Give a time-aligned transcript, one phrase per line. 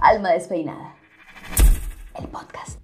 [0.00, 0.94] Alma Despeinada.
[2.14, 2.77] El podcast.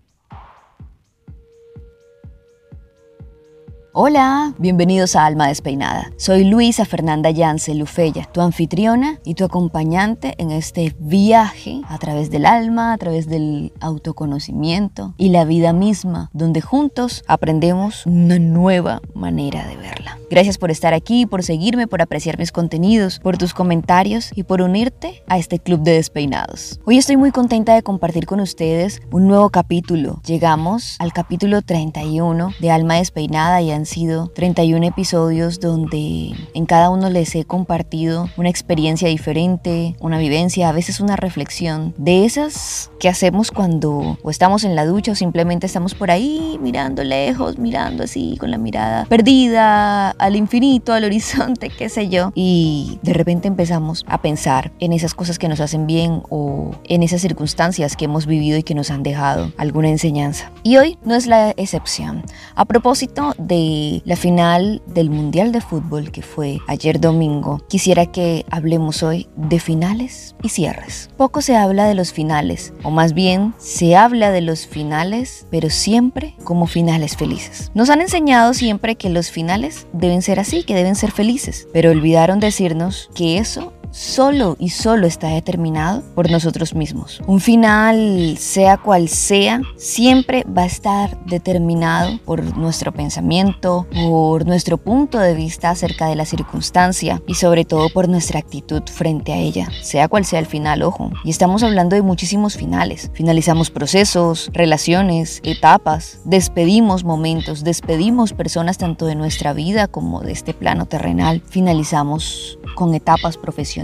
[3.96, 6.10] Hola, bienvenidos a Alma Despeinada.
[6.16, 12.28] Soy Luisa Fernanda Yance Lufella, tu anfitriona y tu acompañante en este viaje a través
[12.28, 19.00] del alma, a través del autoconocimiento y la vida misma, donde juntos aprendemos una nueva
[19.14, 20.18] manera de verla.
[20.28, 24.60] Gracias por estar aquí, por seguirme, por apreciar mis contenidos, por tus comentarios y por
[24.60, 26.80] unirte a este club de despeinados.
[26.84, 30.20] Hoy estoy muy contenta de compartir con ustedes un nuevo capítulo.
[30.26, 37.10] Llegamos al capítulo 31 de Alma Despeinada y sido 31 episodios donde en cada uno
[37.10, 43.08] les he compartido una experiencia diferente, una vivencia, a veces una reflexión de esas que
[43.08, 48.04] hacemos cuando o estamos en la ducha o simplemente estamos por ahí mirando lejos, mirando
[48.04, 52.32] así con la mirada perdida al infinito, al horizonte, qué sé yo.
[52.34, 57.02] Y de repente empezamos a pensar en esas cosas que nos hacen bien o en
[57.02, 60.50] esas circunstancias que hemos vivido y que nos han dejado alguna enseñanza.
[60.62, 62.22] Y hoy no es la excepción.
[62.54, 63.73] A propósito de
[64.04, 69.60] la final del Mundial de Fútbol que fue ayer domingo, quisiera que hablemos hoy de
[69.60, 71.10] finales y cierres.
[71.16, 75.70] Poco se habla de los finales, o más bien se habla de los finales, pero
[75.70, 77.70] siempre como finales felices.
[77.74, 81.90] Nos han enseñado siempre que los finales deben ser así, que deben ser felices, pero
[81.90, 87.22] olvidaron decirnos que eso solo y solo está determinado por nosotros mismos.
[87.26, 94.78] Un final, sea cual sea, siempre va a estar determinado por nuestro pensamiento, por nuestro
[94.78, 99.36] punto de vista acerca de la circunstancia y sobre todo por nuestra actitud frente a
[99.36, 101.10] ella, sea cual sea el final, ojo.
[101.24, 103.10] Y estamos hablando de muchísimos finales.
[103.14, 110.52] Finalizamos procesos, relaciones, etapas, despedimos momentos, despedimos personas tanto de nuestra vida como de este
[110.52, 111.42] plano terrenal.
[111.48, 113.83] Finalizamos con etapas profesionales,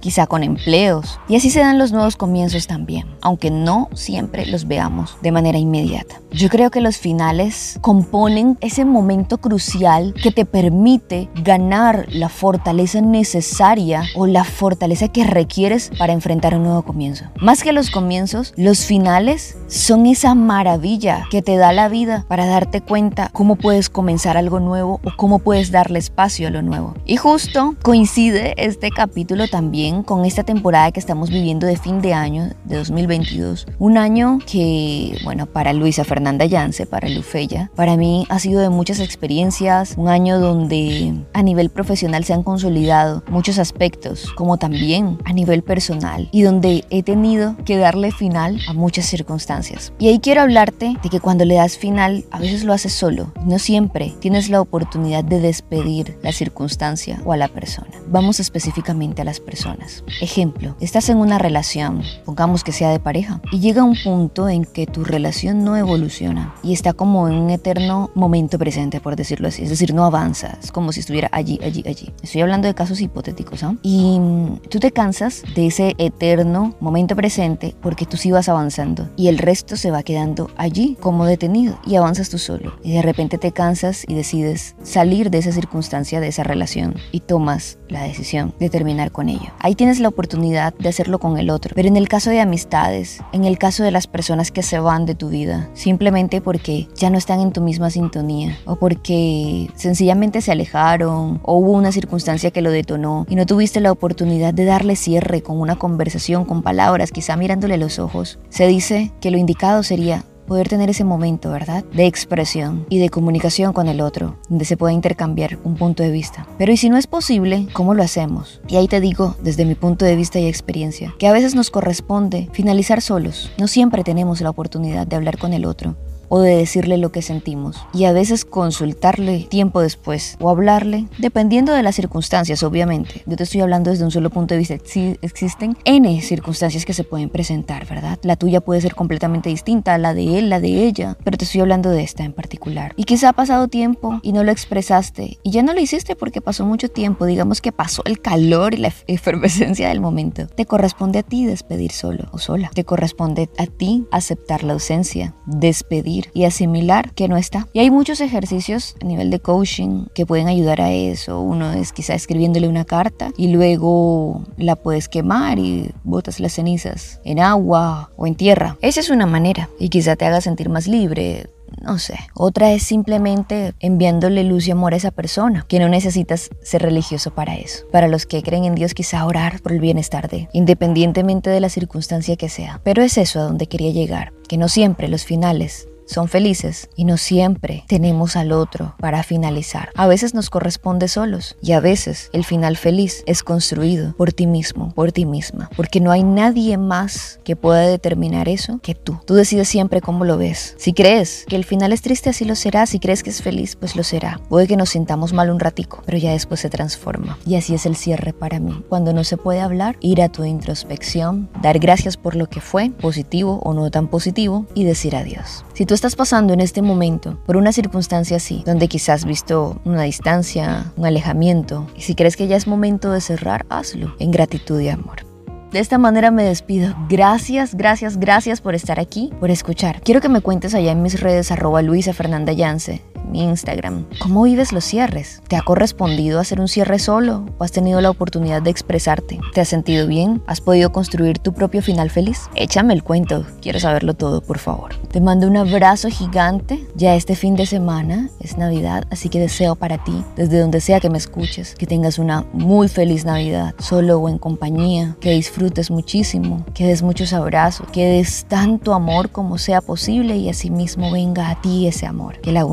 [0.00, 1.20] quizá con empleos.
[1.28, 5.58] Y así se dan los nuevos comienzos también, aunque no siempre los veamos de manera
[5.58, 6.20] inmediata.
[6.30, 13.00] Yo creo que los finales componen ese momento crucial que te permite ganar la fortaleza
[13.00, 17.26] necesaria o la fortaleza que requieres para enfrentar un nuevo comienzo.
[17.40, 22.46] Más que los comienzos, los finales son esa maravilla que te da la vida para
[22.46, 26.94] darte cuenta cómo puedes comenzar algo nuevo o cómo puedes darle espacio a lo nuevo.
[27.04, 32.14] Y justo coincide este capítulo también con esta temporada que estamos viviendo de fin de
[32.14, 33.66] año de 2022.
[33.78, 38.70] Un año que, bueno, para Luisa Fernanda Yance, para Lufella, para mí ha sido de
[38.70, 45.18] muchas experiencias, un año donde a nivel profesional se han consolidado muchos aspectos, como también
[45.24, 49.56] a nivel personal, y donde he tenido que darle final a muchas circunstancias
[49.98, 53.32] y ahí quiero hablarte de que cuando le das final, a veces lo haces solo.
[53.44, 57.90] No siempre tienes la oportunidad de despedir la circunstancia o a la persona.
[58.08, 60.04] Vamos específicamente a las personas.
[60.20, 64.64] Ejemplo, estás en una relación, pongamos que sea de pareja, y llega un punto en
[64.64, 69.48] que tu relación no evoluciona y está como en un eterno momento presente, por decirlo
[69.48, 69.62] así.
[69.62, 72.12] Es decir, no avanza, es como si estuviera allí, allí, allí.
[72.22, 73.74] Estoy hablando de casos hipotéticos, ¿ah?
[73.82, 79.08] Y mm, tú te cansas de ese eterno momento presente porque tú sí vas avanzando
[79.16, 82.74] y el resto se va quedando allí como detenido y avanzas tú solo.
[82.82, 87.20] Y de repente te cansas y decides salir de esa circunstancia, de esa relación y
[87.20, 89.50] tomas la decisión de terminar con ello.
[89.60, 91.72] Ahí tienes la oportunidad de hacerlo con el otro.
[91.74, 95.06] Pero en el caso de amistades, en el caso de las personas que se van
[95.06, 100.40] de tu vida, simplemente porque ya no están en tu misma sintonía o porque sencillamente
[100.40, 104.64] se alejaron o hubo una circunstancia que lo detonó y no tuviste la oportunidad de
[104.64, 109.38] darle cierre con una conversación, con palabras, quizá mirándole los ojos, se dice que lo
[109.38, 111.84] indicado sería poder tener ese momento, ¿verdad?
[111.92, 116.10] De expresión y de comunicación con el otro, donde se pueda intercambiar un punto de
[116.10, 116.46] vista.
[116.58, 118.60] Pero ¿y si no es posible, cómo lo hacemos?
[118.68, 121.70] Y ahí te digo, desde mi punto de vista y experiencia, que a veces nos
[121.70, 123.50] corresponde finalizar solos.
[123.58, 125.96] No siempre tenemos la oportunidad de hablar con el otro
[126.28, 127.86] o de decirle lo que sentimos.
[127.92, 133.22] Y a veces consultarle tiempo después o hablarle, dependiendo de las circunstancias, obviamente.
[133.26, 134.74] Yo te estoy hablando desde un solo punto de vista.
[134.74, 138.18] Existen N circunstancias que se pueden presentar, ¿verdad?
[138.22, 141.44] La tuya puede ser completamente distinta a la de él, la de ella, pero te
[141.44, 142.92] estoy hablando de esta en particular.
[142.96, 146.40] Y quizá ha pasado tiempo y no lo expresaste y ya no lo hiciste porque
[146.40, 150.46] pasó mucho tiempo, digamos que pasó el calor y la efervescencia del momento.
[150.46, 152.70] Te corresponde a ti despedir solo o sola.
[152.74, 157.68] Te corresponde a ti aceptar la ausencia, despedir y asimilar que no está.
[157.72, 161.40] Y hay muchos ejercicios a nivel de coaching que pueden ayudar a eso.
[161.40, 167.20] Uno es quizá escribiéndole una carta y luego la puedes quemar y botas las cenizas
[167.24, 168.76] en agua o en tierra.
[168.80, 171.50] Esa es una manera y quizá te haga sentir más libre,
[171.82, 172.16] no sé.
[172.34, 177.32] Otra es simplemente enviándole luz y amor a esa persona, que no necesitas ser religioso
[177.32, 177.84] para eso.
[177.92, 181.68] Para los que creen en Dios, quizá orar por el bienestar de, independientemente de la
[181.68, 182.80] circunstancia que sea.
[182.84, 187.04] Pero es eso a donde quería llegar, que no siempre los finales son felices y
[187.04, 189.90] no siempre tenemos al otro para finalizar.
[189.94, 194.46] A veces nos corresponde solos y a veces el final feliz es construido por ti
[194.46, 199.18] mismo, por ti misma, porque no hay nadie más que pueda determinar eso que tú.
[199.26, 200.74] Tú decides siempre cómo lo ves.
[200.78, 202.86] Si crees que el final es triste, así lo será.
[202.86, 204.40] Si crees que es feliz, pues lo será.
[204.48, 207.38] Puede que nos sintamos mal un ratico, pero ya después se transforma.
[207.44, 208.84] Y así es el cierre para mí.
[208.88, 212.90] Cuando no se puede hablar, ir a tu introspección, dar gracias por lo que fue,
[212.90, 215.64] positivo o no tan positivo, y decir adiós.
[215.74, 220.02] Si tú estás pasando en este momento por una circunstancia así, donde quizás visto una
[220.02, 224.78] distancia, un alejamiento, y si crees que ya es momento de cerrar, hazlo en gratitud
[224.78, 225.26] y amor.
[225.72, 226.94] De esta manera me despido.
[227.08, 230.00] Gracias, gracias, gracias por estar aquí, por escuchar.
[230.02, 233.02] Quiero que me cuentes allá en mis redes arroba Luisa Fernanda Yance
[233.34, 234.06] Instagram.
[234.18, 235.42] ¿Cómo vives los cierres?
[235.48, 239.40] ¿Te ha correspondido hacer un cierre solo o has tenido la oportunidad de expresarte?
[239.54, 240.42] ¿Te has sentido bien?
[240.46, 242.42] ¿Has podido construir tu propio final feliz?
[242.54, 244.94] Échame el cuento, quiero saberlo todo, por favor.
[245.10, 246.86] Te mando un abrazo gigante.
[246.94, 251.00] Ya este fin de semana es Navidad, así que deseo para ti, desde donde sea
[251.00, 255.90] que me escuches, que tengas una muy feliz Navidad, solo o en compañía, que disfrutes
[255.90, 261.50] muchísimo, que des muchos abrazos, que des tanto amor como sea posible y asimismo venga
[261.50, 262.40] a ti ese amor.
[262.40, 262.64] Que la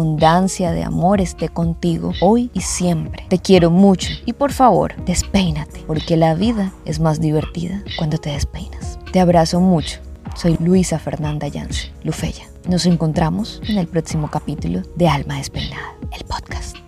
[0.44, 3.26] de amor esté contigo hoy y siempre.
[3.30, 8.32] Te quiero mucho y por favor, despeínate, porque la vida es más divertida cuando te
[8.32, 9.00] despeinas.
[9.12, 10.00] Te abrazo mucho.
[10.36, 12.46] Soy Luisa Fernanda Yance, Lufeya.
[12.68, 16.83] Nos encontramos en el próximo capítulo de Alma Despeinada, el podcast.